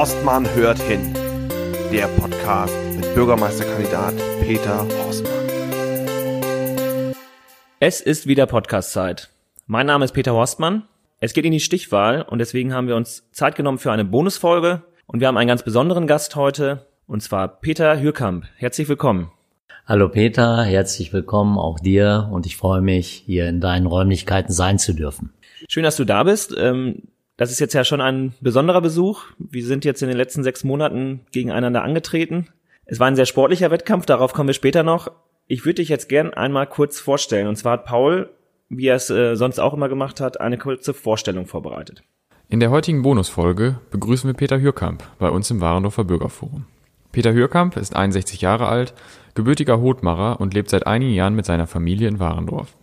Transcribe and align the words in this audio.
Horstmann 0.00 0.48
hört 0.54 0.78
hin. 0.78 1.12
Der 1.92 2.06
Podcast 2.06 2.74
mit 2.96 3.14
Bürgermeisterkandidat 3.14 4.14
Peter 4.40 4.78
Horstmann. 4.78 7.12
Es 7.80 8.00
ist 8.00 8.26
wieder 8.26 8.46
Podcast-Zeit. 8.46 9.28
Mein 9.66 9.84
Name 9.84 10.06
ist 10.06 10.12
Peter 10.12 10.32
Horstmann. 10.32 10.84
Es 11.18 11.34
geht 11.34 11.44
in 11.44 11.52
die 11.52 11.60
Stichwahl 11.60 12.22
und 12.22 12.38
deswegen 12.38 12.72
haben 12.72 12.88
wir 12.88 12.96
uns 12.96 13.28
Zeit 13.32 13.56
genommen 13.56 13.76
für 13.76 13.92
eine 13.92 14.06
Bonusfolge 14.06 14.80
und 15.06 15.20
wir 15.20 15.28
haben 15.28 15.36
einen 15.36 15.48
ganz 15.48 15.64
besonderen 15.64 16.06
Gast 16.06 16.34
heute 16.34 16.86
und 17.06 17.22
zwar 17.22 17.60
Peter 17.60 18.00
Hürkamp. 18.00 18.46
Herzlich 18.56 18.88
willkommen. 18.88 19.30
Hallo 19.84 20.08
Peter, 20.08 20.64
herzlich 20.64 21.12
willkommen 21.12 21.58
auch 21.58 21.78
dir 21.78 22.26
und 22.32 22.46
ich 22.46 22.56
freue 22.56 22.80
mich, 22.80 23.22
hier 23.26 23.50
in 23.50 23.60
deinen 23.60 23.84
Räumlichkeiten 23.84 24.54
sein 24.54 24.78
zu 24.78 24.94
dürfen. 24.94 25.34
Schön, 25.68 25.84
dass 25.84 25.96
du 25.96 26.06
da 26.06 26.22
bist. 26.22 26.54
Ähm, 26.56 27.02
das 27.40 27.50
ist 27.50 27.58
jetzt 27.58 27.72
ja 27.72 27.84
schon 27.84 28.02
ein 28.02 28.34
besonderer 28.42 28.82
Besuch. 28.82 29.24
Wir 29.38 29.64
sind 29.64 29.86
jetzt 29.86 30.02
in 30.02 30.08
den 30.08 30.16
letzten 30.18 30.42
sechs 30.42 30.62
Monaten 30.62 31.20
gegeneinander 31.32 31.82
angetreten. 31.82 32.48
Es 32.84 33.00
war 33.00 33.06
ein 33.06 33.16
sehr 33.16 33.24
sportlicher 33.24 33.70
Wettkampf, 33.70 34.04
darauf 34.04 34.34
kommen 34.34 34.50
wir 34.50 34.54
später 34.54 34.82
noch. 34.82 35.10
Ich 35.46 35.64
würde 35.64 35.76
dich 35.76 35.88
jetzt 35.88 36.10
gern 36.10 36.34
einmal 36.34 36.66
kurz 36.66 37.00
vorstellen. 37.00 37.46
Und 37.46 37.56
zwar 37.56 37.72
hat 37.72 37.86
Paul, 37.86 38.28
wie 38.68 38.88
er 38.88 38.96
es 38.96 39.08
äh, 39.08 39.36
sonst 39.36 39.58
auch 39.58 39.72
immer 39.72 39.88
gemacht 39.88 40.20
hat, 40.20 40.38
eine 40.38 40.58
kurze 40.58 40.92
Vorstellung 40.92 41.46
vorbereitet. 41.46 42.02
In 42.50 42.60
der 42.60 42.70
heutigen 42.70 43.00
Bonusfolge 43.00 43.80
begrüßen 43.90 44.28
wir 44.28 44.34
Peter 44.34 44.60
Hürkamp 44.60 45.02
bei 45.18 45.30
uns 45.30 45.50
im 45.50 45.62
Warendorfer 45.62 46.04
Bürgerforum. 46.04 46.66
Peter 47.10 47.32
Hürkamp 47.32 47.78
ist 47.78 47.96
61 47.96 48.42
Jahre 48.42 48.68
alt, 48.68 48.92
gebürtiger 49.34 49.80
Hotmacher 49.80 50.38
und 50.42 50.52
lebt 50.52 50.68
seit 50.68 50.86
einigen 50.86 51.14
Jahren 51.14 51.36
mit 51.36 51.46
seiner 51.46 51.66
Familie 51.66 52.08
in 52.08 52.18
Warendorf. 52.18 52.74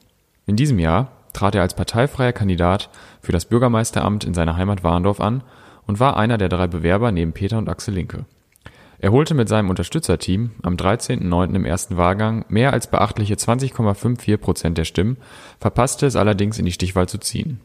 In 0.48 0.55
diesem 0.55 0.79
Jahr 0.79 1.12
trat 1.34 1.55
er 1.55 1.62
als 1.62 1.73
parteifreier 1.73 2.34
Kandidat 2.34 2.90
für 3.21 3.32
das 3.32 3.46
Bürgermeisteramt 3.46 4.24
in 4.24 4.34
seiner 4.34 4.57
Heimat 4.57 4.84
Warendorf 4.84 5.20
an 5.20 5.43
und 5.85 5.99
war 5.99 6.18
einer 6.18 6.38
der 6.38 6.49
drei 6.49 6.68
Bewerber 6.68 7.12
neben 7.12 7.34
Peter 7.34 7.57
und 7.57 7.70
Axel 7.70 7.93
Linke. 7.93 8.26
Er 8.99 9.12
holte 9.12 9.35
mit 9.35 9.48
seinem 9.48 9.70
Unterstützerteam 9.70 10.51
am 10.63 10.76
13.09. 10.76 11.55
im 11.55 11.66
ersten 11.66 11.98
Wahlgang 11.98 12.46
mehr 12.49 12.74
als 12.74 12.88
beachtliche 12.88 13.35
20,54 13.35 14.38
Prozent 14.38 14.77
der 14.77 14.85
Stimmen, 14.85 15.18
verpasste 15.60 16.07
es 16.07 16.16
allerdings 16.16 16.57
in 16.57 16.66
die 16.66 16.71
Stichwahl 16.71 17.07
zu 17.07 17.20
ziehen. 17.20 17.62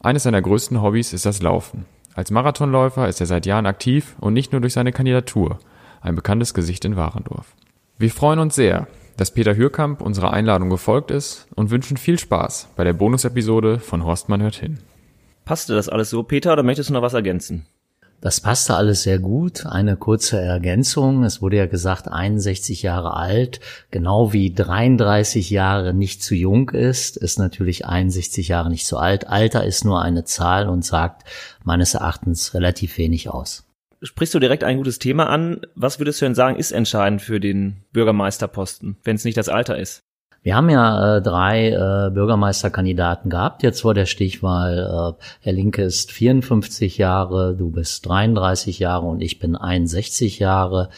Eines 0.00 0.22
seiner 0.22 0.40
größten 0.40 0.80
Hobbys 0.80 1.12
ist 1.12 1.26
das 1.26 1.42
Laufen. 1.42 1.84
Als 2.14 2.30
Marathonläufer 2.30 3.08
ist 3.08 3.20
er 3.20 3.26
seit 3.26 3.44
Jahren 3.44 3.66
aktiv 3.66 4.16
und 4.20 4.32
nicht 4.32 4.52
nur 4.52 4.60
durch 4.60 4.72
seine 4.72 4.92
Kandidatur, 4.92 5.58
ein 6.00 6.14
bekanntes 6.14 6.54
Gesicht 6.54 6.84
in 6.84 6.96
Warendorf. 6.96 7.54
Wir 7.98 8.10
freuen 8.10 8.38
uns 8.38 8.54
sehr, 8.54 8.86
dass 9.16 9.30
Peter 9.30 9.56
Hürkamp 9.56 10.00
unserer 10.00 10.32
Einladung 10.32 10.70
gefolgt 10.70 11.10
ist 11.10 11.46
und 11.54 11.70
wünschen 11.70 11.96
viel 11.96 12.18
Spaß 12.18 12.68
bei 12.76 12.84
der 12.84 12.92
Bonusepisode 12.92 13.78
von 13.78 14.04
Horstmann 14.04 14.42
hört 14.42 14.56
hin. 14.56 14.78
Passte 15.44 15.74
das 15.74 15.88
alles 15.88 16.10
so, 16.10 16.22
Peter, 16.22 16.52
oder 16.52 16.62
möchtest 16.62 16.90
du 16.90 16.94
noch 16.94 17.02
was 17.02 17.14
ergänzen? 17.14 17.66
Das 18.20 18.40
passte 18.40 18.74
alles 18.74 19.02
sehr 19.02 19.18
gut. 19.18 19.66
Eine 19.66 19.96
kurze 19.98 20.40
Ergänzung. 20.40 21.24
Es 21.24 21.42
wurde 21.42 21.58
ja 21.58 21.66
gesagt, 21.66 22.08
61 22.08 22.80
Jahre 22.80 23.14
alt, 23.14 23.60
genau 23.90 24.32
wie 24.32 24.54
33 24.54 25.50
Jahre 25.50 25.92
nicht 25.92 26.22
zu 26.22 26.34
jung 26.34 26.70
ist, 26.70 27.18
ist 27.18 27.38
natürlich 27.38 27.84
61 27.84 28.48
Jahre 28.48 28.70
nicht 28.70 28.86
zu 28.86 28.96
alt. 28.96 29.28
Alter 29.28 29.64
ist 29.64 29.84
nur 29.84 30.00
eine 30.00 30.24
Zahl 30.24 30.70
und 30.70 30.86
sagt 30.86 31.28
meines 31.64 31.92
Erachtens 31.92 32.54
relativ 32.54 32.96
wenig 32.96 33.28
aus 33.28 33.64
sprichst 34.04 34.34
du 34.34 34.38
direkt 34.38 34.62
ein 34.62 34.76
gutes 34.76 34.98
Thema 34.98 35.28
an. 35.28 35.62
Was 35.74 35.98
würdest 35.98 36.20
du 36.20 36.26
denn 36.26 36.34
sagen, 36.34 36.56
ist 36.56 36.70
entscheidend 36.70 37.22
für 37.22 37.40
den 37.40 37.84
Bürgermeisterposten, 37.92 38.96
wenn 39.02 39.16
es 39.16 39.24
nicht 39.24 39.36
das 39.36 39.48
Alter 39.48 39.76
ist? 39.78 40.04
Wir 40.42 40.56
haben 40.56 40.68
ja 40.68 41.16
äh, 41.16 41.22
drei 41.22 41.70
äh, 41.70 42.10
Bürgermeisterkandidaten 42.10 43.30
gehabt 43.30 43.62
jetzt 43.62 43.80
vor 43.80 43.94
der 43.94 44.04
Stichwahl. 44.04 45.16
Äh, 45.18 45.24
Herr 45.40 45.52
Linke 45.54 45.82
ist 45.82 46.12
54 46.12 46.98
Jahre, 46.98 47.56
du 47.56 47.70
bist 47.70 48.06
33 48.06 48.78
Jahre 48.78 49.06
und 49.06 49.22
ich 49.22 49.38
bin 49.38 49.56
61 49.56 50.38
Jahre. 50.38 50.90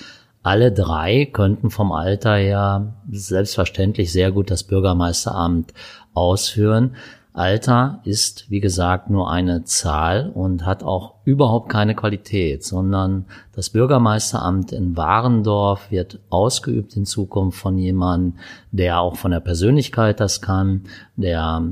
Alle 0.43 0.73
drei 0.73 1.27
könnten 1.27 1.71
vom 1.71 1.93
Alter 1.93 2.35
her 2.37 2.95
selbstverständlich 3.09 4.11
sehr 4.11 4.33
gut 4.33 4.51
das 4.51 4.65
Bürgermeisteramt 4.65 5.73
ausführen. 6.13 6.97
Alter 7.37 8.01
ist, 8.05 8.51
wie 8.51 8.61
gesagt, 8.61 9.11
nur 9.11 9.31
eine 9.31 9.65
Zahl 9.65 10.31
und 10.35 10.65
hat 10.65 10.83
auch 10.83 11.17
überhaupt 11.25 11.69
keine 11.69 11.95
Qualität, 11.95 12.65
sondern 12.65 13.27
das 13.55 13.71
Bürgermeisteramt 13.71 14.73
in 14.73 14.97
Warendorf 14.97 15.91
wird 15.91 16.19
ausgeübt 16.31 16.97
in 16.97 17.05
Zukunft 17.05 17.59
von 17.59 17.77
jemandem, 17.77 18.39
der 18.73 19.01
auch 19.01 19.17
von 19.17 19.33
der 19.33 19.41
Persönlichkeit 19.41 20.19
das 20.19 20.41
kann, 20.41 20.85
der 21.17 21.63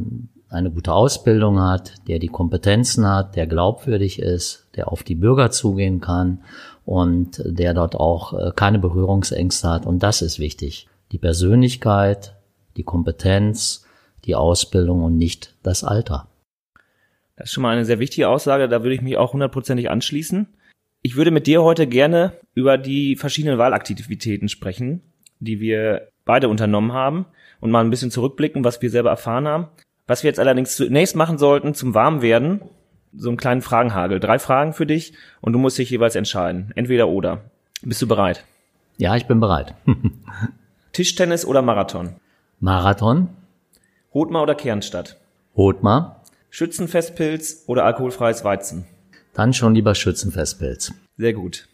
eine 0.50 0.70
gute 0.70 0.92
Ausbildung 0.92 1.58
hat, 1.60 1.94
der 2.08 2.18
die 2.18 2.28
Kompetenzen 2.28 3.08
hat, 3.08 3.34
der 3.34 3.46
glaubwürdig 3.46 4.18
ist, 4.18 4.66
der 4.76 4.92
auf 4.92 5.02
die 5.02 5.14
Bürger 5.14 5.50
zugehen 5.50 6.00
kann 6.00 6.42
und 6.84 7.42
der 7.44 7.72
dort 7.72 7.96
auch 7.96 8.34
äh, 8.34 8.52
keine 8.54 8.78
Berührungsängste 8.78 9.68
hat. 9.68 9.86
Und 9.86 10.02
das 10.02 10.20
ist 10.20 10.38
wichtig. 10.38 10.88
Die 11.10 11.18
Persönlichkeit, 11.18 12.34
die 12.76 12.82
Kompetenz, 12.82 13.83
die 14.24 14.34
Ausbildung 14.34 15.02
und 15.02 15.16
nicht 15.16 15.54
das 15.62 15.84
Alter. 15.84 16.28
Das 17.36 17.48
ist 17.48 17.52
schon 17.52 17.62
mal 17.62 17.72
eine 17.72 17.84
sehr 17.84 17.98
wichtige 17.98 18.28
Aussage, 18.28 18.68
da 18.68 18.82
würde 18.82 18.94
ich 18.94 19.02
mich 19.02 19.16
auch 19.16 19.32
hundertprozentig 19.32 19.90
anschließen. 19.90 20.46
Ich 21.02 21.16
würde 21.16 21.30
mit 21.30 21.46
dir 21.46 21.62
heute 21.62 21.86
gerne 21.86 22.32
über 22.54 22.78
die 22.78 23.16
verschiedenen 23.16 23.58
Wahlaktivitäten 23.58 24.48
sprechen, 24.48 25.02
die 25.38 25.60
wir 25.60 26.08
beide 26.24 26.48
unternommen 26.48 26.92
haben 26.92 27.26
und 27.60 27.70
mal 27.70 27.84
ein 27.84 27.90
bisschen 27.90 28.10
zurückblicken, 28.10 28.64
was 28.64 28.80
wir 28.80 28.90
selber 28.90 29.10
erfahren 29.10 29.46
haben. 29.46 29.68
Was 30.06 30.22
wir 30.22 30.28
jetzt 30.28 30.40
allerdings 30.40 30.76
zunächst 30.76 31.16
machen 31.16 31.38
sollten 31.38 31.74
zum 31.74 31.94
Warmwerden, 31.94 32.60
so 33.16 33.28
einen 33.28 33.36
kleinen 33.36 33.62
Fragenhagel. 33.62 34.20
Drei 34.20 34.38
Fragen 34.38 34.72
für 34.72 34.86
dich 34.86 35.14
und 35.40 35.52
du 35.52 35.58
musst 35.58 35.78
dich 35.78 35.90
jeweils 35.90 36.14
entscheiden. 36.14 36.72
Entweder 36.74 37.08
oder. 37.08 37.42
Bist 37.82 38.02
du 38.02 38.08
bereit? 38.08 38.44
Ja, 38.96 39.16
ich 39.16 39.26
bin 39.26 39.40
bereit. 39.40 39.74
Tischtennis 40.92 41.44
oder 41.44 41.62
Marathon? 41.62 42.16
Marathon. 42.60 43.28
Hotmar 44.14 44.44
oder 44.44 44.54
Kernstadt? 44.54 45.16
Hotmar. 45.56 46.22
Schützenfestpilz 46.50 47.64
oder 47.66 47.84
alkoholfreies 47.84 48.44
Weizen? 48.44 48.86
Dann 49.32 49.52
schon 49.52 49.74
lieber 49.74 49.96
Schützenfestpilz. 49.96 50.94
Sehr 51.18 51.32
gut. 51.32 51.66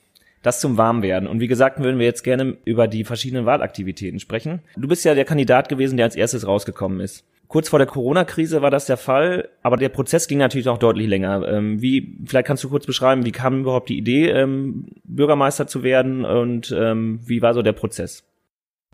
Das 0.42 0.58
zum 0.58 0.78
Warmwerden. 0.78 1.28
Und 1.28 1.40
wie 1.40 1.48
gesagt, 1.48 1.80
würden 1.80 1.98
wir 1.98 2.06
jetzt 2.06 2.24
gerne 2.24 2.56
über 2.64 2.88
die 2.88 3.04
verschiedenen 3.04 3.44
Wahlaktivitäten 3.44 4.20
sprechen. 4.20 4.60
Du 4.74 4.88
bist 4.88 5.04
ja 5.04 5.14
der 5.14 5.26
Kandidat 5.26 5.68
gewesen, 5.68 5.98
der 5.98 6.06
als 6.06 6.16
erstes 6.16 6.46
rausgekommen 6.46 7.00
ist. 7.00 7.26
Kurz 7.46 7.68
vor 7.68 7.78
der 7.78 7.88
Corona-Krise 7.88 8.62
war 8.62 8.70
das 8.70 8.86
der 8.86 8.96
Fall, 8.96 9.50
aber 9.62 9.76
der 9.76 9.90
Prozess 9.90 10.26
ging 10.26 10.38
natürlich 10.38 10.68
auch 10.68 10.78
deutlich 10.78 11.08
länger. 11.08 11.46
Ähm, 11.46 11.82
wie, 11.82 12.16
vielleicht 12.24 12.46
kannst 12.46 12.64
du 12.64 12.70
kurz 12.70 12.86
beschreiben, 12.86 13.26
wie 13.26 13.32
kam 13.32 13.60
überhaupt 13.60 13.90
die 13.90 13.98
Idee, 13.98 14.30
ähm, 14.30 14.86
Bürgermeister 15.04 15.66
zu 15.66 15.82
werden 15.82 16.24
und 16.24 16.74
ähm, 16.74 17.20
wie 17.26 17.42
war 17.42 17.52
so 17.52 17.60
der 17.60 17.72
Prozess? 17.72 18.24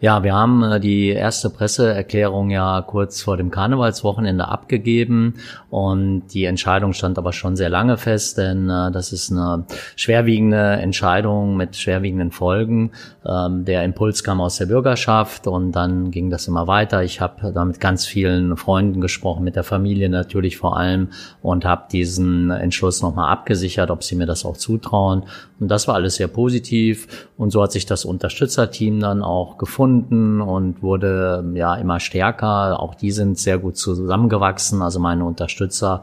Ja, 0.03 0.23
wir 0.23 0.35
haben 0.35 0.63
äh, 0.63 0.79
die 0.79 1.09
erste 1.09 1.49
Presseerklärung 1.49 2.51
ja 2.51 2.83
kurz 2.83 3.23
vor 3.23 3.39
dem 3.39 3.51
Karnevalswochenende 3.51 4.47
abgegeben 4.47 5.37
und 5.71 6.25
die 6.35 6.45
Entscheidung 6.45 6.93
stand 6.93 7.17
aber 7.17 7.33
schon 7.33 7.57
sehr 7.57 7.71
lange 7.71 7.97
fest, 7.97 8.37
denn 8.37 8.69
äh, 8.69 8.93
das 8.93 9.15
ist 9.15 9.33
eine 9.33 9.65
schwerwiegende 9.97 10.59
Entscheidung 10.59 11.57
mit 11.57 11.77
schwerwiegenden 11.77 12.31
Folgen. 12.31 12.93
Ähm, 13.25 13.65
der 13.65 13.85
Impuls 13.85 14.23
kam 14.23 14.43
aus 14.43 14.59
der 14.59 14.67
Bürgerschaft 14.67 15.47
und 15.47 15.73
dann 15.73 16.11
ging 16.11 16.29
das 16.29 16.47
immer 16.47 16.67
weiter. 16.67 17.03
Ich 17.03 17.23
habe 17.23 17.51
da 17.55 17.65
mit 17.65 17.81
ganz 17.81 18.05
vielen 18.05 18.59
Freunden 18.59 19.01
gesprochen, 19.01 19.45
mit 19.45 19.57
der 19.57 19.65
Familie 19.65 20.11
natürlich 20.11 20.59
vor 20.59 20.77
allem 20.77 21.09
und 21.41 21.65
habe 21.65 21.85
diesen 21.91 22.51
Entschluss 22.51 23.01
nochmal 23.01 23.33
abgesichert, 23.33 23.91
ob 23.91 24.05
sie 24.05 24.17
mir 24.17 24.27
das 24.27 24.45
auch 24.45 24.59
zutrauen. 24.59 25.23
Und 25.59 25.69
das 25.69 25.89
war 25.89 25.95
alles 25.95 26.17
sehr 26.17 26.29
positiv 26.29 27.31
und 27.39 27.51
so 27.51 27.63
hat 27.63 27.73
sich 27.73 27.87
das 27.87 28.05
Unterstützerteam 28.05 29.01
dann 29.01 29.23
auch 29.23 29.57
gefunden 29.57 29.86
gefunden 29.87 30.41
und 30.41 30.83
wurde 30.83 31.45
ja 31.55 31.77
immer 31.77 32.01
stärker. 32.01 32.81
Auch 32.81 32.95
die 32.95 33.13
sind 33.13 33.39
sehr 33.39 33.59
gut 33.59 33.77
zusammengewachsen, 33.77 34.83
also 34.83 35.01
meine 35.01 35.25
Unterstützer. 35.25 36.03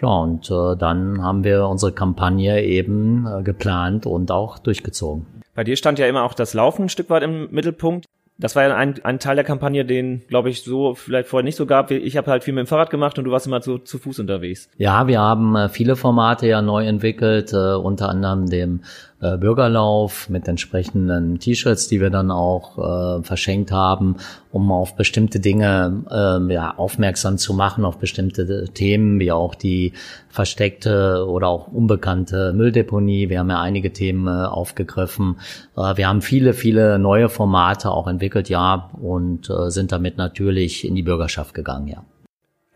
Ja, 0.00 0.08
und 0.08 0.50
äh, 0.50 0.76
dann 0.76 1.22
haben 1.22 1.44
wir 1.44 1.66
unsere 1.66 1.92
Kampagne 1.92 2.62
eben 2.64 3.26
äh, 3.26 3.42
geplant 3.42 4.06
und 4.06 4.30
auch 4.30 4.58
durchgezogen. 4.58 5.26
Bei 5.54 5.64
dir 5.64 5.76
stand 5.76 5.98
ja 5.98 6.06
immer 6.06 6.24
auch 6.24 6.34
das 6.34 6.52
Laufen 6.52 6.84
ein 6.84 6.88
Stück 6.88 7.10
weit 7.10 7.22
im 7.22 7.48
Mittelpunkt. 7.50 8.06
Das 8.36 8.56
war 8.56 8.64
ja 8.64 8.74
ein, 8.74 8.96
ein 9.04 9.20
Teil 9.20 9.36
der 9.36 9.44
Kampagne, 9.44 9.84
den, 9.84 10.22
glaube 10.26 10.50
ich, 10.50 10.64
so 10.64 10.96
vielleicht 10.96 11.28
vorher 11.28 11.44
nicht 11.44 11.54
so 11.54 11.66
gab. 11.66 11.92
Ich 11.92 12.16
habe 12.16 12.28
halt 12.28 12.42
viel 12.42 12.52
mit 12.52 12.66
dem 12.66 12.66
Fahrrad 12.66 12.90
gemacht 12.90 13.16
und 13.16 13.24
du 13.24 13.30
warst 13.30 13.46
immer 13.46 13.60
zu, 13.60 13.78
zu 13.78 13.98
Fuß 13.98 14.18
unterwegs. 14.18 14.68
Ja, 14.76 15.06
wir 15.06 15.20
haben 15.20 15.54
äh, 15.54 15.68
viele 15.68 15.94
Formate 15.94 16.48
ja 16.48 16.60
neu 16.60 16.84
entwickelt, 16.84 17.52
äh, 17.52 17.74
unter 17.74 18.08
anderem 18.08 18.50
dem 18.50 18.80
äh, 19.24 19.38
Bürgerlauf 19.38 20.28
mit 20.28 20.46
entsprechenden 20.46 21.38
T-Shirts, 21.38 21.88
die 21.88 22.00
wir 22.00 22.10
dann 22.10 22.30
auch 22.30 22.78
äh, 22.78 23.22
verschenkt 23.22 23.72
haben, 23.72 24.16
um 24.52 24.70
auf 24.70 24.96
bestimmte 24.96 25.40
Dinge 25.40 26.04
äh, 26.10 26.52
ja, 26.52 26.74
aufmerksam 26.76 27.38
zu 27.38 27.54
machen, 27.54 27.84
auf 27.84 27.98
bestimmte 27.98 28.66
Themen, 28.72 29.18
wie 29.18 29.32
auch 29.32 29.54
die 29.54 29.94
versteckte 30.28 31.26
oder 31.26 31.48
auch 31.48 31.68
unbekannte 31.68 32.52
Mülldeponie. 32.52 33.30
Wir 33.30 33.38
haben 33.38 33.50
ja 33.50 33.60
einige 33.60 33.92
Themen 33.92 34.26
äh, 34.26 34.46
aufgegriffen. 34.46 35.36
Äh, 35.76 35.96
wir 35.96 36.08
haben 36.08 36.20
viele, 36.20 36.52
viele 36.52 36.98
neue 36.98 37.28
Formate 37.28 37.90
auch 37.90 38.06
entwickelt, 38.06 38.48
ja, 38.48 38.90
und 39.00 39.48
äh, 39.48 39.70
sind 39.70 39.90
damit 39.92 40.18
natürlich 40.18 40.86
in 40.86 40.94
die 40.94 41.02
Bürgerschaft 41.02 41.54
gegangen, 41.54 41.88
ja. 41.88 42.04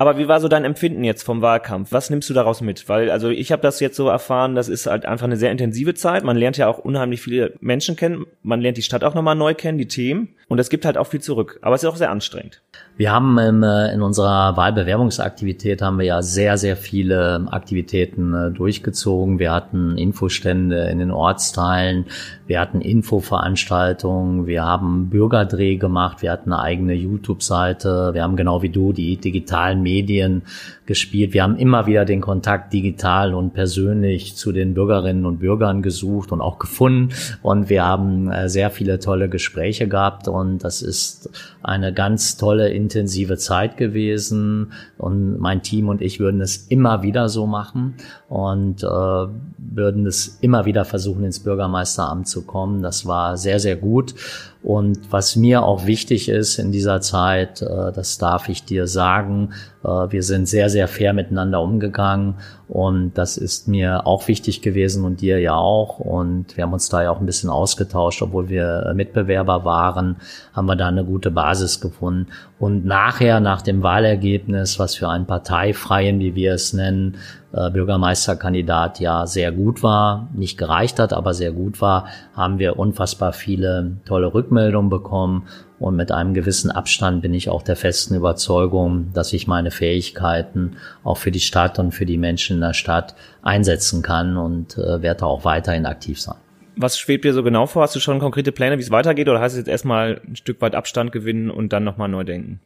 Aber 0.00 0.16
wie 0.16 0.28
war 0.28 0.40
so 0.40 0.46
dein 0.46 0.64
Empfinden 0.64 1.02
jetzt 1.02 1.24
vom 1.24 1.42
Wahlkampf? 1.42 1.90
Was 1.90 2.08
nimmst 2.08 2.30
du 2.30 2.34
daraus 2.34 2.60
mit? 2.60 2.88
Weil, 2.88 3.10
also 3.10 3.30
ich 3.30 3.50
habe 3.50 3.62
das 3.62 3.80
jetzt 3.80 3.96
so 3.96 4.08
erfahren, 4.08 4.54
das 4.54 4.68
ist 4.68 4.86
halt 4.86 5.04
einfach 5.04 5.26
eine 5.26 5.36
sehr 5.36 5.50
intensive 5.50 5.94
Zeit. 5.94 6.22
Man 6.22 6.36
lernt 6.36 6.56
ja 6.56 6.68
auch 6.68 6.78
unheimlich 6.78 7.20
viele 7.20 7.54
Menschen 7.58 7.96
kennen. 7.96 8.24
Man 8.44 8.60
lernt 8.60 8.76
die 8.76 8.82
Stadt 8.82 9.02
auch 9.02 9.14
nochmal 9.14 9.34
neu 9.34 9.54
kennen, 9.54 9.76
die 9.76 9.88
Themen. 9.88 10.36
Und 10.46 10.60
es 10.60 10.70
gibt 10.70 10.84
halt 10.84 10.96
auch 10.96 11.08
viel 11.08 11.20
zurück. 11.20 11.58
Aber 11.62 11.74
es 11.74 11.82
ist 11.82 11.88
auch 11.88 11.96
sehr 11.96 12.12
anstrengend. 12.12 12.62
Wir 12.98 13.12
haben 13.12 13.38
ähm, 13.38 13.62
in 13.62 14.02
unserer 14.02 14.56
Wahlbewerbungsaktivität 14.56 15.82
haben 15.82 16.00
wir 16.00 16.06
ja 16.06 16.20
sehr, 16.20 16.58
sehr 16.58 16.76
viele 16.76 17.46
Aktivitäten 17.48 18.34
äh, 18.34 18.50
durchgezogen. 18.50 19.38
Wir 19.38 19.52
hatten 19.52 19.96
Infostände 19.96 20.88
in 20.88 20.98
den 20.98 21.12
Ortsteilen, 21.12 22.06
wir 22.48 22.58
hatten 22.58 22.80
Infoveranstaltungen, 22.80 24.48
wir 24.48 24.64
haben 24.64 25.10
Bürgerdreh 25.10 25.76
gemacht, 25.76 26.22
wir 26.22 26.32
hatten 26.32 26.52
eine 26.52 26.60
eigene 26.60 26.94
YouTube-Seite, 26.94 28.14
wir 28.14 28.22
haben 28.24 28.34
genau 28.34 28.62
wie 28.62 28.70
du 28.70 28.92
die 28.92 29.16
digitalen 29.16 29.80
Medien 29.80 30.42
gespielt. 30.86 31.34
Wir 31.34 31.44
haben 31.44 31.56
immer 31.56 31.86
wieder 31.86 32.04
den 32.04 32.20
Kontakt 32.20 32.72
digital 32.72 33.32
und 33.32 33.52
persönlich 33.52 34.34
zu 34.34 34.50
den 34.50 34.74
Bürgerinnen 34.74 35.24
und 35.24 35.38
Bürgern 35.38 35.82
gesucht 35.82 36.32
und 36.32 36.40
auch 36.40 36.58
gefunden. 36.58 37.14
Und 37.42 37.68
wir 37.68 37.84
haben 37.84 38.28
äh, 38.32 38.48
sehr 38.48 38.70
viele 38.70 38.98
tolle 38.98 39.28
Gespräche 39.28 39.86
gehabt 39.86 40.26
und 40.26 40.64
das 40.64 40.82
ist 40.82 41.30
eine 41.62 41.92
ganz 41.92 42.38
tolle, 42.38 42.67
intensive 42.70 43.36
Zeit 43.36 43.76
gewesen. 43.76 44.72
Und 44.96 45.38
mein 45.38 45.62
Team 45.62 45.88
und 45.88 46.02
ich 46.02 46.20
würden 46.20 46.40
es 46.40 46.66
immer 46.68 47.02
wieder 47.02 47.28
so 47.28 47.46
machen 47.46 47.94
und 48.28 48.82
äh, 48.82 48.86
würden 48.86 50.06
es 50.06 50.38
immer 50.40 50.64
wieder 50.64 50.84
versuchen, 50.84 51.24
ins 51.24 51.40
Bürgermeisteramt 51.40 52.28
zu 52.28 52.42
kommen. 52.42 52.82
Das 52.82 53.06
war 53.06 53.36
sehr, 53.36 53.60
sehr 53.60 53.76
gut. 53.76 54.14
Und 54.62 55.12
was 55.12 55.36
mir 55.36 55.62
auch 55.62 55.86
wichtig 55.86 56.28
ist 56.28 56.58
in 56.58 56.72
dieser 56.72 57.00
Zeit, 57.00 57.62
äh, 57.62 57.92
das 57.92 58.18
darf 58.18 58.48
ich 58.48 58.64
dir 58.64 58.88
sagen, 58.88 59.50
äh, 59.84 59.88
wir 59.88 60.22
sind 60.24 60.48
sehr, 60.48 60.68
sehr 60.68 60.88
fair 60.88 61.12
miteinander 61.12 61.62
umgegangen 61.62 62.34
und 62.66 63.12
das 63.14 63.36
ist 63.36 63.68
mir 63.68 64.06
auch 64.06 64.26
wichtig 64.26 64.60
gewesen 64.60 65.04
und 65.04 65.20
dir 65.20 65.38
ja 65.38 65.54
auch. 65.54 66.00
Und 66.00 66.56
wir 66.56 66.64
haben 66.64 66.72
uns 66.72 66.88
da 66.88 67.02
ja 67.02 67.10
auch 67.10 67.20
ein 67.20 67.26
bisschen 67.26 67.50
ausgetauscht, 67.50 68.20
obwohl 68.20 68.48
wir 68.48 68.92
Mitbewerber 68.94 69.64
waren, 69.64 70.16
haben 70.52 70.66
wir 70.66 70.76
da 70.76 70.88
eine 70.88 71.04
gute 71.04 71.30
Basis 71.30 71.80
gefunden. 71.80 72.26
Und 72.58 72.84
nachher, 72.84 73.38
nach 73.38 73.62
dem 73.62 73.82
Wahlergebnis, 73.84 74.78
was 74.78 74.96
für 74.96 75.08
einen 75.08 75.26
Parteifreien, 75.26 76.18
wie 76.18 76.34
wir 76.34 76.54
es 76.54 76.72
nennen, 76.72 77.16
äh, 77.52 77.70
Bürgermeisterkandidat 77.70 79.00
ja 79.00 79.26
sehr 79.26 79.52
gut 79.52 79.82
war, 79.82 80.28
nicht 80.34 80.58
gereicht 80.58 80.98
hat, 80.98 81.12
aber 81.12 81.32
sehr 81.32 81.52
gut 81.52 81.80
war, 81.80 82.06
haben 82.34 82.58
wir 82.58 82.78
unfassbar 82.78 83.32
viele 83.32 83.96
tolle 84.04 84.34
Rückmeldungen 84.34 84.90
bekommen. 84.90 85.48
Und 85.78 85.96
mit 85.96 86.10
einem 86.10 86.34
gewissen 86.34 86.70
Abstand 86.70 87.22
bin 87.22 87.32
ich 87.32 87.48
auch 87.48 87.62
der 87.62 87.76
festen 87.76 88.14
Überzeugung, 88.14 89.12
dass 89.14 89.32
ich 89.32 89.46
meine 89.46 89.70
Fähigkeiten 89.70 90.76
auch 91.04 91.16
für 91.16 91.30
die 91.30 91.40
Stadt 91.40 91.78
und 91.78 91.92
für 91.92 92.04
die 92.04 92.18
Menschen 92.18 92.56
in 92.56 92.62
der 92.62 92.74
Stadt 92.74 93.14
einsetzen 93.42 94.02
kann 94.02 94.36
und 94.36 94.76
äh, 94.76 95.00
werde 95.00 95.24
auch 95.24 95.44
weiterhin 95.44 95.86
aktiv 95.86 96.20
sein. 96.20 96.36
Was 96.76 96.98
schwebt 96.98 97.24
dir 97.24 97.32
so 97.32 97.42
genau 97.42 97.66
vor? 97.66 97.82
Hast 97.82 97.96
du 97.96 98.00
schon 98.00 98.18
konkrete 98.18 98.52
Pläne, 98.52 98.78
wie 98.78 98.82
es 98.82 98.90
weitergeht, 98.90 99.28
oder 99.28 99.40
heißt 99.40 99.54
es 99.54 99.58
jetzt 99.58 99.68
erstmal 99.68 100.20
ein 100.26 100.36
Stück 100.36 100.60
weit 100.60 100.74
Abstand 100.74 101.12
gewinnen 101.12 101.50
und 101.50 101.72
dann 101.72 101.82
nochmal 101.82 102.08
neu 102.08 102.24
denken? 102.24 102.60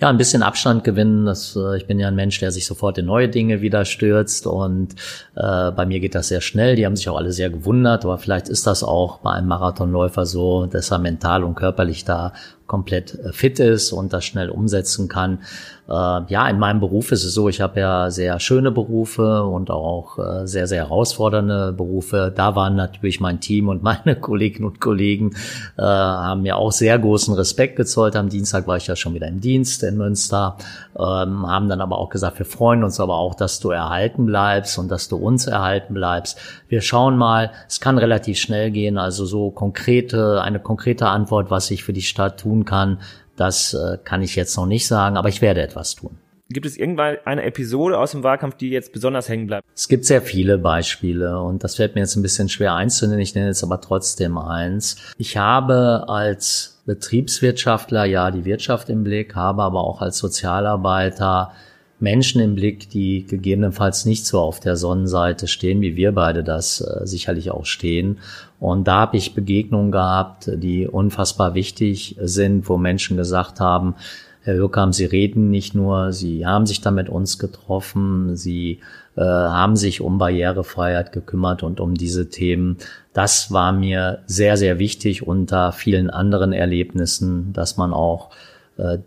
Ja, 0.00 0.08
ein 0.08 0.16
bisschen 0.16 0.42
Abstand 0.42 0.84
gewinnen. 0.84 1.26
Das, 1.26 1.56
äh, 1.56 1.76
ich 1.76 1.86
bin 1.86 1.98
ja 1.98 2.08
ein 2.08 2.14
Mensch, 2.14 2.38
der 2.38 2.52
sich 2.52 2.66
sofort 2.66 2.98
in 2.98 3.06
neue 3.06 3.28
Dinge 3.28 3.60
wieder 3.60 3.84
stürzt 3.84 4.46
und 4.46 4.94
äh, 5.34 5.70
bei 5.72 5.86
mir 5.86 6.00
geht 6.00 6.14
das 6.14 6.28
sehr 6.28 6.40
schnell. 6.40 6.76
Die 6.76 6.86
haben 6.86 6.96
sich 6.96 7.08
auch 7.08 7.16
alle 7.16 7.32
sehr 7.32 7.50
gewundert, 7.50 8.04
aber 8.04 8.18
vielleicht 8.18 8.48
ist 8.48 8.66
das 8.66 8.82
auch 8.82 9.18
bei 9.18 9.32
einem 9.32 9.48
Marathonläufer 9.48 10.26
so, 10.26 10.66
dass 10.66 10.90
er 10.90 10.98
mental 10.98 11.42
und 11.44 11.54
körperlich 11.54 12.04
da 12.04 12.32
komplett 12.68 13.18
äh, 13.18 13.32
fit 13.32 13.58
ist 13.58 13.92
und 13.92 14.12
das 14.12 14.24
schnell 14.24 14.50
umsetzen 14.50 15.08
kann. 15.08 15.40
Äh, 15.88 15.92
ja, 15.92 16.46
in 16.48 16.58
meinem 16.58 16.80
Beruf 16.80 17.12
ist 17.12 17.24
es 17.24 17.32
so, 17.32 17.48
ich 17.48 17.62
habe 17.62 17.80
ja 17.80 18.10
sehr 18.10 18.38
schöne 18.40 18.70
Berufe 18.70 19.42
und 19.44 19.70
auch 19.70 20.18
äh, 20.18 20.46
sehr, 20.46 20.66
sehr 20.66 20.84
herausfordernde 20.84 21.72
Berufe. 21.72 22.30
Da 22.34 22.54
waren 22.54 22.76
natürlich 22.76 23.20
mein 23.20 23.40
Team 23.40 23.68
und 23.68 23.82
meine 23.88 24.14
Kolleginnen 24.16 24.68
und 24.68 24.80
Kollegen 24.80 25.32
äh, 25.78 25.82
haben 25.82 26.42
mir 26.42 26.56
auch 26.56 26.72
sehr 26.72 26.98
großen 26.98 27.34
Respekt 27.34 27.76
gezollt. 27.76 28.16
Am 28.16 28.28
Dienstag 28.28 28.66
war 28.66 28.76
ich 28.76 28.86
ja 28.86 28.96
schon 28.96 29.14
wieder 29.14 29.28
im 29.28 29.40
Dienst 29.40 29.82
in 29.82 29.96
Münster, 29.96 30.58
ähm, 30.94 31.46
haben 31.46 31.70
dann 31.70 31.80
aber 31.80 31.98
auch 31.98 32.10
gesagt, 32.10 32.38
wir 32.38 32.46
freuen 32.46 32.84
uns 32.84 33.00
aber 33.00 33.16
auch, 33.16 33.34
dass 33.34 33.58
du 33.58 33.70
erhalten 33.70 34.26
bleibst 34.26 34.78
und 34.78 34.90
dass 34.90 35.08
du 35.08 35.16
uns 35.16 35.46
erhalten 35.46 35.94
bleibst. 35.94 36.38
Wir 36.68 36.82
schauen 36.82 37.16
mal, 37.16 37.50
es 37.66 37.80
kann 37.80 37.96
relativ 37.96 38.38
schnell 38.38 38.70
gehen, 38.70 38.98
also 38.98 39.24
so 39.24 39.50
konkrete, 39.50 40.42
eine 40.42 40.60
konkrete 40.60 41.08
Antwort, 41.08 41.50
was 41.50 41.70
ich 41.70 41.82
für 41.82 41.94
die 41.94 42.02
Stadt 42.02 42.40
tun 42.40 42.57
kann, 42.64 43.00
das 43.36 43.74
äh, 43.74 43.98
kann 44.02 44.22
ich 44.22 44.36
jetzt 44.36 44.56
noch 44.56 44.66
nicht 44.66 44.86
sagen, 44.86 45.16
aber 45.16 45.28
ich 45.28 45.42
werde 45.42 45.62
etwas 45.62 45.94
tun. 45.94 46.18
Gibt 46.50 46.64
es 46.64 46.78
irgendwann 46.78 47.18
eine 47.26 47.42
Episode 47.42 47.98
aus 47.98 48.12
dem 48.12 48.22
Wahlkampf, 48.22 48.56
die 48.56 48.70
jetzt 48.70 48.94
besonders 48.94 49.28
hängen 49.28 49.46
bleibt? 49.46 49.66
Es 49.74 49.86
gibt 49.86 50.06
sehr 50.06 50.22
viele 50.22 50.56
Beispiele 50.56 51.42
und 51.42 51.62
das 51.62 51.76
fällt 51.76 51.94
mir 51.94 52.00
jetzt 52.00 52.16
ein 52.16 52.22
bisschen 52.22 52.48
schwer 52.48 52.74
einzunehmen. 52.74 53.20
Ich 53.20 53.34
nenne 53.34 53.48
jetzt 53.48 53.62
aber 53.62 53.82
trotzdem 53.82 54.38
eins. 54.38 54.96
Ich 55.18 55.36
habe 55.36 56.06
als 56.08 56.80
Betriebswirtschaftler 56.86 58.06
ja 58.06 58.30
die 58.30 58.46
Wirtschaft 58.46 58.88
im 58.88 59.04
Blick, 59.04 59.34
habe 59.34 59.62
aber 59.62 59.84
auch 59.84 60.00
als 60.00 60.16
Sozialarbeiter 60.16 61.52
Menschen 62.00 62.40
im 62.40 62.54
Blick, 62.54 62.88
die 62.90 63.26
gegebenenfalls 63.26 64.04
nicht 64.04 64.24
so 64.24 64.40
auf 64.40 64.60
der 64.60 64.76
Sonnenseite 64.76 65.48
stehen, 65.48 65.80
wie 65.80 65.96
wir 65.96 66.12
beide 66.12 66.44
das 66.44 66.80
äh, 66.80 67.06
sicherlich 67.06 67.50
auch 67.50 67.66
stehen. 67.66 68.18
Und 68.60 68.86
da 68.86 69.00
habe 69.00 69.16
ich 69.16 69.34
Begegnungen 69.34 69.90
gehabt, 69.90 70.50
die 70.52 70.86
unfassbar 70.86 71.54
wichtig 71.54 72.16
sind, 72.20 72.68
wo 72.68 72.76
Menschen 72.76 73.16
gesagt 73.16 73.60
haben, 73.60 73.94
Herr 74.42 74.56
Wirkam, 74.56 74.92
Sie 74.92 75.04
reden 75.04 75.50
nicht 75.50 75.74
nur, 75.74 76.12
Sie 76.12 76.46
haben 76.46 76.66
sich 76.66 76.80
da 76.80 76.90
mit 76.90 77.08
uns 77.08 77.38
getroffen, 77.38 78.36
Sie 78.36 78.80
äh, 79.16 79.20
haben 79.20 79.76
sich 79.76 80.00
um 80.00 80.18
Barrierefreiheit 80.18 81.12
gekümmert 81.12 81.62
und 81.62 81.80
um 81.80 81.94
diese 81.94 82.30
Themen. 82.30 82.78
Das 83.12 83.52
war 83.52 83.72
mir 83.72 84.20
sehr, 84.26 84.56
sehr 84.56 84.78
wichtig 84.78 85.26
unter 85.26 85.72
vielen 85.72 86.08
anderen 86.08 86.52
Erlebnissen, 86.52 87.52
dass 87.52 87.76
man 87.76 87.92
auch 87.92 88.30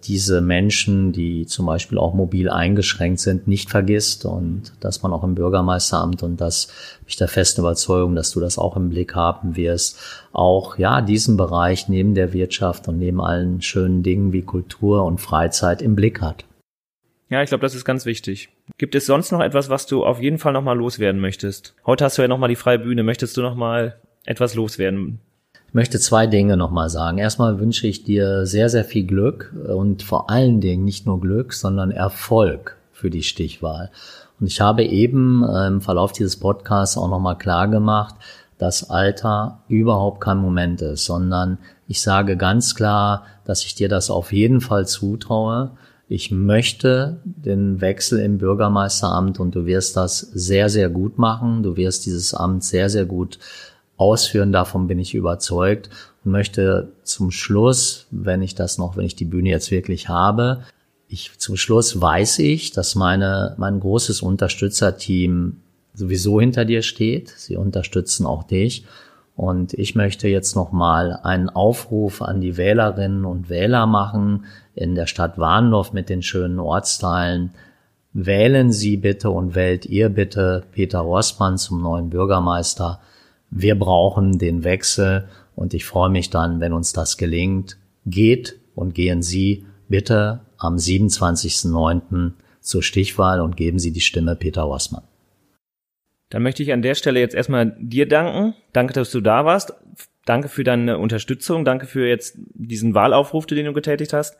diese 0.03 0.41
Menschen, 0.41 1.13
die 1.13 1.45
zum 1.45 1.65
Beispiel 1.65 1.97
auch 1.97 2.13
mobil 2.13 2.49
eingeschränkt 2.49 3.21
sind, 3.21 3.47
nicht 3.47 3.69
vergisst 3.69 4.25
und 4.25 4.73
dass 4.81 5.01
man 5.01 5.13
auch 5.13 5.23
im 5.23 5.35
Bürgermeisteramt 5.35 6.23
und 6.23 6.41
das 6.41 6.67
bin 6.99 7.07
ich 7.07 7.15
der 7.15 7.29
festen 7.29 7.61
Überzeugung, 7.61 8.13
dass 8.15 8.31
du 8.31 8.41
das 8.41 8.57
auch 8.57 8.75
im 8.75 8.89
Blick 8.89 9.15
haben 9.15 9.55
wirst, 9.55 9.97
auch 10.33 10.77
ja 10.77 11.01
diesen 11.01 11.37
Bereich 11.37 11.87
neben 11.87 12.15
der 12.15 12.33
Wirtschaft 12.33 12.89
und 12.89 12.97
neben 12.97 13.21
allen 13.21 13.61
schönen 13.61 14.03
Dingen 14.03 14.33
wie 14.33 14.41
Kultur 14.41 15.05
und 15.05 15.19
Freizeit 15.19 15.81
im 15.81 15.95
Blick 15.95 16.21
hat. 16.21 16.43
Ja, 17.29 17.41
ich 17.41 17.47
glaube, 17.47 17.61
das 17.61 17.73
ist 17.73 17.85
ganz 17.85 18.05
wichtig. 18.05 18.49
Gibt 18.77 18.93
es 18.93 19.05
sonst 19.05 19.31
noch 19.31 19.39
etwas, 19.39 19.69
was 19.69 19.85
du 19.85 20.03
auf 20.03 20.21
jeden 20.21 20.37
Fall 20.37 20.51
nochmal 20.51 20.77
loswerden 20.77 21.21
möchtest? 21.21 21.75
Heute 21.85 22.03
hast 22.03 22.17
du 22.17 22.21
ja 22.21 22.27
nochmal 22.27 22.49
die 22.49 22.57
freie 22.57 22.79
Bühne. 22.79 23.03
Möchtest 23.03 23.37
du 23.37 23.41
nochmal 23.41 24.01
etwas 24.25 24.53
loswerden? 24.53 25.21
Ich 25.71 25.75
möchte 25.75 26.01
zwei 26.01 26.27
Dinge 26.27 26.57
nochmal 26.57 26.89
sagen. 26.89 27.17
Erstmal 27.17 27.57
wünsche 27.61 27.87
ich 27.87 28.03
dir 28.03 28.45
sehr, 28.45 28.67
sehr 28.67 28.83
viel 28.83 29.05
Glück 29.05 29.53
und 29.69 30.03
vor 30.03 30.29
allen 30.29 30.59
Dingen 30.59 30.83
nicht 30.83 31.05
nur 31.05 31.21
Glück, 31.21 31.53
sondern 31.53 31.91
Erfolg 31.91 32.75
für 32.91 33.09
die 33.09 33.23
Stichwahl. 33.23 33.89
Und 34.41 34.47
ich 34.47 34.59
habe 34.59 34.83
eben 34.83 35.45
äh, 35.45 35.67
im 35.67 35.79
Verlauf 35.79 36.11
dieses 36.11 36.35
Podcasts 36.35 36.97
auch 36.97 37.07
nochmal 37.07 37.37
klar 37.37 37.69
gemacht, 37.69 38.15
dass 38.57 38.89
Alter 38.89 39.59
überhaupt 39.69 40.19
kein 40.19 40.39
Moment 40.39 40.81
ist, 40.81 41.05
sondern 41.05 41.57
ich 41.87 42.01
sage 42.01 42.35
ganz 42.35 42.75
klar, 42.75 43.23
dass 43.45 43.63
ich 43.63 43.73
dir 43.73 43.87
das 43.87 44.09
auf 44.09 44.33
jeden 44.33 44.59
Fall 44.59 44.85
zutraue. 44.85 45.71
Ich 46.09 46.31
möchte 46.31 47.21
den 47.23 47.79
Wechsel 47.79 48.19
im 48.19 48.39
Bürgermeisteramt 48.39 49.39
und 49.39 49.55
du 49.55 49.65
wirst 49.65 49.95
das 49.95 50.19
sehr, 50.19 50.67
sehr 50.67 50.89
gut 50.89 51.17
machen. 51.17 51.63
Du 51.63 51.77
wirst 51.77 52.05
dieses 52.05 52.33
Amt 52.33 52.65
sehr, 52.65 52.89
sehr 52.89 53.05
gut 53.05 53.39
ausführen. 54.01 54.51
Davon 54.51 54.87
bin 54.87 54.99
ich 54.99 55.13
überzeugt 55.13 55.89
und 56.25 56.31
möchte 56.31 56.91
zum 57.03 57.31
Schluss, 57.31 58.07
wenn 58.11 58.41
ich 58.41 58.55
das 58.55 58.77
noch, 58.77 58.97
wenn 58.97 59.05
ich 59.05 59.15
die 59.15 59.25
Bühne 59.25 59.49
jetzt 59.49 59.71
wirklich 59.71 60.09
habe, 60.09 60.63
ich 61.07 61.37
zum 61.37 61.57
Schluss 61.57 61.99
weiß 61.99 62.39
ich, 62.39 62.71
dass 62.71 62.95
meine, 62.95 63.53
mein 63.57 63.81
großes 63.81 64.21
Unterstützerteam 64.21 65.57
sowieso 65.93 66.39
hinter 66.39 66.63
dir 66.63 66.81
steht. 66.83 67.29
Sie 67.35 67.57
unterstützen 67.57 68.25
auch 68.25 68.43
dich. 68.43 68.85
Und 69.35 69.73
ich 69.73 69.93
möchte 69.93 70.29
jetzt 70.29 70.55
nochmal 70.55 71.19
einen 71.23 71.49
Aufruf 71.49 72.21
an 72.21 72.39
die 72.39 72.55
Wählerinnen 72.55 73.25
und 73.25 73.49
Wähler 73.49 73.87
machen 73.87 74.45
in 74.73 74.95
der 74.95 75.05
Stadt 75.05 75.37
Warndorf 75.37 75.91
mit 75.91 76.07
den 76.07 76.21
schönen 76.21 76.59
Ortsteilen. 76.59 77.51
Wählen 78.13 78.71
Sie 78.71 78.95
bitte 78.95 79.31
und 79.31 79.53
wählt 79.53 79.85
ihr 79.85 80.07
bitte 80.09 80.63
Peter 80.71 80.99
Rossmann 80.99 81.57
zum 81.57 81.81
neuen 81.81 82.09
Bürgermeister. 82.09 83.01
Wir 83.51 83.77
brauchen 83.77 84.39
den 84.39 84.63
Wechsel 84.63 85.27
und 85.55 85.73
ich 85.73 85.85
freue 85.85 86.09
mich 86.09 86.29
dann, 86.29 86.61
wenn 86.61 86.73
uns 86.73 86.93
das 86.93 87.17
gelingt. 87.17 87.77
Geht 88.05 88.57
und 88.73 88.95
gehen 88.95 89.21
Sie 89.21 89.65
bitte 89.89 90.39
am 90.57 90.77
27.09. 90.77 92.31
zur 92.61 92.81
Stichwahl 92.81 93.41
und 93.41 93.57
geben 93.57 93.77
Sie 93.77 93.91
die 93.91 93.99
Stimme 93.99 94.35
Peter 94.35 94.63
Rossmann. 94.63 95.03
Dann 96.29 96.43
möchte 96.43 96.63
ich 96.63 96.71
an 96.71 96.81
der 96.81 96.95
Stelle 96.95 97.19
jetzt 97.19 97.35
erstmal 97.35 97.75
dir 97.77 98.07
danken. 98.07 98.55
Danke, 98.71 98.93
dass 98.93 99.11
du 99.11 99.19
da 99.19 99.43
warst. 99.45 99.73
Danke 100.25 100.47
für 100.47 100.63
deine 100.63 100.97
Unterstützung. 100.97 101.65
Danke 101.65 101.85
für 101.87 102.07
jetzt 102.07 102.37
diesen 102.53 102.93
Wahlaufruf, 102.93 103.45
den 103.45 103.65
du 103.65 103.73
getätigt 103.73 104.13
hast. 104.13 104.37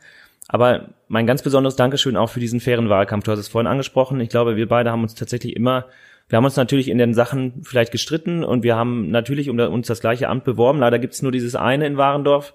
Aber 0.48 0.88
mein 1.08 1.26
ganz 1.26 1.42
besonderes 1.42 1.76
Dankeschön 1.76 2.16
auch 2.16 2.30
für 2.30 2.40
diesen 2.40 2.60
fairen 2.60 2.88
Wahlkampf. 2.88 3.24
Du 3.24 3.32
hast 3.32 3.38
es 3.38 3.48
vorhin 3.48 3.66
angesprochen. 3.66 4.20
Ich 4.20 4.30
glaube, 4.30 4.56
wir 4.56 4.68
beide 4.68 4.90
haben 4.90 5.02
uns 5.02 5.14
tatsächlich 5.14 5.54
immer 5.54 5.86
wir 6.28 6.36
haben 6.36 6.44
uns 6.44 6.56
natürlich 6.56 6.88
in 6.88 6.98
den 6.98 7.14
Sachen 7.14 7.62
vielleicht 7.62 7.92
gestritten 7.92 8.44
und 8.44 8.62
wir 8.62 8.76
haben 8.76 9.10
natürlich 9.10 9.50
um 9.50 9.58
uns 9.58 9.86
das 9.86 10.00
gleiche 10.00 10.28
Amt 10.28 10.44
beworben. 10.44 10.78
Leider 10.78 10.98
gibt 10.98 11.14
es 11.14 11.22
nur 11.22 11.32
dieses 11.32 11.54
eine 11.54 11.86
in 11.86 11.96
Warendorf. 11.96 12.54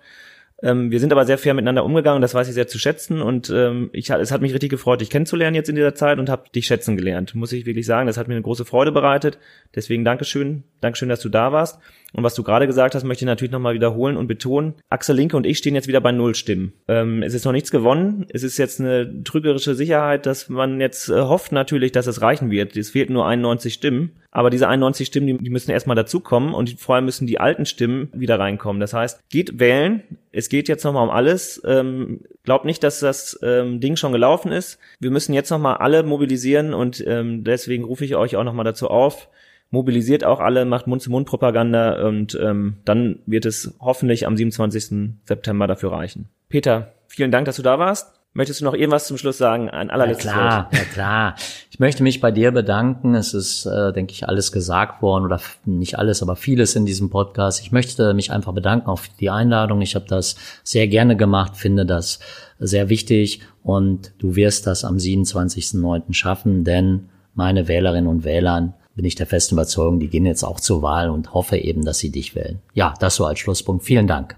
Ähm, 0.64 0.90
wir 0.90 1.00
sind 1.00 1.12
aber 1.12 1.26
sehr 1.26 1.38
fair 1.38 1.54
miteinander 1.54 1.86
umgegangen, 1.86 2.22
das 2.22 2.34
weiß 2.34 2.48
ich 2.48 2.56
sehr 2.56 2.68
zu 2.68 2.80
schätzen 2.80 3.22
und 3.22 3.52
ähm, 3.54 3.90
ich, 3.94 4.10
es 4.10 4.32
hat 4.32 4.42
mich 4.42 4.54
richtig 4.54 4.72
gefreut, 4.72 5.02
dich 5.02 5.12
kennenzulernen 5.12 5.56
jetzt 5.56 5.70
in 5.70 5.76
dieser 5.76 5.94
Zeit 5.94 6.18
und 6.18 6.30
habe 6.30 6.50
dich 6.50 6.66
schätzen 6.66 6.98
gelernt, 6.98 7.36
muss 7.36 7.52
ich 7.52 7.68
wirklich 7.68 7.86
sagen. 7.86 8.08
Das 8.08 8.18
hat 8.18 8.28
mir 8.28 8.34
eine 8.34 8.42
große 8.42 8.66
Freude 8.66 8.92
bereitet. 8.92 9.38
Deswegen 9.76 10.04
Dankeschön, 10.04 10.64
Dankeschön, 10.82 11.10
dass 11.10 11.20
du 11.20 11.30
da 11.30 11.52
warst. 11.52 11.80
Und 12.14 12.24
was 12.24 12.34
du 12.34 12.42
gerade 12.42 12.66
gesagt 12.66 12.96
hast, 12.96 13.04
möchte 13.04 13.26
ich 13.26 13.28
natürlich 13.28 13.52
nochmal 13.52 13.76
wiederholen 13.76 14.18
und 14.18 14.28
betonen. 14.28 14.76
Axel 14.90 15.16
Linke 15.16 15.38
und 15.38 15.46
ich 15.46 15.58
stehen 15.58 15.76
jetzt 15.76 15.88
wieder 15.88 16.02
bei 16.02 16.12
Null 16.12 16.36
Stimmen. 16.36 16.74
Ähm, 16.88 17.22
es 17.22 17.34
ist 17.34 17.46
noch 17.46 17.52
nichts 17.52 17.70
gewonnen. 17.70 18.26
Es 18.30 18.44
ist 18.44 18.58
jetzt 18.58 18.80
eine 18.80 19.24
trügerische 19.24 19.76
Sicherheit, 19.76 20.26
dass 20.26 20.50
man 20.50 20.80
jetzt 20.80 21.10
äh, 21.10 21.22
hofft 21.22 21.52
natürlich, 21.52 21.92
dass 21.92 22.08
es 22.08 22.22
reichen 22.22 22.50
wird. 22.50 22.76
Es 22.78 22.92
fehlt 22.92 23.10
nur 23.10 23.28
91 23.28 23.74
Stimmen. 23.74 24.14
Aber 24.38 24.52
diese 24.52 24.68
91 24.68 25.08
Stimmen, 25.08 25.44
die, 25.44 25.50
müssen 25.50 25.72
erstmal 25.72 25.96
dazukommen 25.96 26.54
und 26.54 26.80
vorher 26.80 27.02
müssen 27.02 27.26
die 27.26 27.40
alten 27.40 27.66
Stimmen 27.66 28.10
wieder 28.14 28.38
reinkommen. 28.38 28.80
Das 28.80 28.94
heißt, 28.94 29.28
geht 29.32 29.60
wählen. 29.60 30.04
Es 30.32 30.48
geht 30.48 30.68
jetzt 30.68 30.84
nochmal 30.84 31.06
um 31.06 31.10
alles. 31.10 31.60
Ähm, 31.66 32.20
glaubt 32.44 32.64
nicht, 32.64 32.84
dass 32.84 33.00
das 33.00 33.40
ähm, 33.42 33.80
Ding 33.80 33.96
schon 33.96 34.12
gelaufen 34.12 34.52
ist. 34.52 34.78
Wir 35.00 35.10
müssen 35.10 35.34
jetzt 35.34 35.50
nochmal 35.50 35.78
alle 35.78 36.04
mobilisieren 36.04 36.76
und 36.76 37.04
ähm, 37.08 37.46
deswegen 37.46 37.84
rufe 37.84 38.06
ich 38.06 38.16
euch 38.16 38.36
auch 38.36 38.44
nochmal 38.44 38.64
dazu 38.64 38.92
auf, 38.92 39.28
mobilisiert 39.72 40.24
auch 40.24 40.40
alle, 40.40 40.66
macht 40.66 40.86
Mund-zu-Mund-Propaganda 40.86 42.06
und 42.08 42.38
ähm, 42.40 42.76
dann 42.86 43.18
wird 43.26 43.48
es 43.48 43.74
hoffentlich 43.80 44.28
am 44.28 44.38
27. 44.38 45.16
September 45.26 45.66
dafür 45.66 45.94
reichen. 45.94 46.30
Peter, 46.48 46.94
vielen 47.08 47.32
Dank, 47.32 47.46
dass 47.46 47.56
du 47.56 47.64
da 47.64 47.80
warst. 47.80 48.17
Möchtest 48.38 48.62
du 48.62 48.66
noch 48.66 48.76
irgendwas 48.76 49.08
zum 49.08 49.18
Schluss 49.18 49.40
sagen? 49.40 49.68
Ein 49.68 49.90
allerletztes 49.90 50.26
ja, 50.26 50.32
klar, 50.32 50.66
Wort. 50.66 50.74
Ja 50.74 50.84
klar, 50.94 51.36
Ich 51.72 51.80
möchte 51.80 52.04
mich 52.04 52.22
bei 52.22 52.30
dir 52.30 52.52
bedanken. 52.52 53.16
Es 53.16 53.34
ist, 53.34 53.66
äh, 53.66 53.92
denke 53.92 54.14
ich, 54.14 54.30
alles 54.30 54.52
gesagt 54.52 55.02
worden 55.02 55.26
oder 55.26 55.42
nicht 55.66 55.98
alles, 55.98 56.22
aber 56.22 56.36
vieles 56.36 56.76
in 56.76 56.86
diesem 56.86 57.10
Podcast. 57.10 57.60
Ich 57.62 57.72
möchte 57.72 58.14
mich 58.14 58.32
einfach 58.32 58.54
bedanken 58.54 58.90
auf 58.90 59.10
die 59.20 59.32
Einladung. 59.32 59.82
Ich 59.82 59.96
habe 59.96 60.06
das 60.08 60.36
sehr 60.64 60.88
gerne 60.88 61.18
gemacht, 61.18 61.58
finde 61.58 61.88
das 61.88 62.20
sehr 62.60 62.90
wichtig 62.90 63.42
und 63.64 64.14
du 64.20 64.36
wirst 64.36 64.68
das 64.68 64.86
am 64.86 64.98
27.09. 64.98 66.14
schaffen, 66.14 66.64
denn 66.64 67.10
meine 67.34 67.68
Wählerinnen 67.68 68.08
und 68.08 68.24
Wählern 68.24 68.76
bin 68.94 69.06
ich 69.06 69.16
der 69.16 69.26
festen 69.26 69.56
Überzeugung, 69.56 70.00
die 70.00 70.10
gehen 70.10 70.28
jetzt 70.28 70.44
auch 70.44 70.60
zur 70.60 70.84
Wahl 70.84 71.10
und 71.10 71.34
hoffe 71.34 71.58
eben, 71.58 71.84
dass 71.84 71.98
sie 71.98 72.12
dich 72.12 72.36
wählen. 72.36 72.60
Ja, 72.76 72.94
das 73.00 73.16
so 73.16 73.26
als 73.26 73.40
Schlusspunkt. 73.40 73.84
Vielen 73.84 74.06
Dank. 74.06 74.38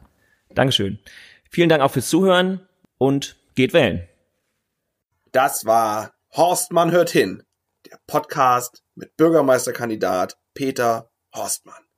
Dankeschön. 0.55 0.99
Vielen 1.49 1.67
Dank 1.67 1.83
auch 1.83 1.91
fürs 1.91 2.07
Zuhören 2.07 2.61
und 2.97 3.35
geht 3.59 3.73
wählen. 3.73 4.07
Das 5.33 5.65
war 5.65 6.13
Horstmann 6.33 6.91
hört 6.91 7.09
hin, 7.09 7.43
der 7.87 7.99
Podcast 8.07 8.85
mit 8.95 9.17
Bürgermeisterkandidat 9.17 10.37
Peter 10.53 11.11
Horstmann. 11.35 11.88